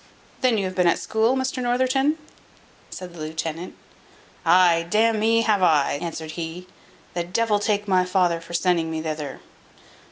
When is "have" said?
0.65-0.73, 5.43-5.61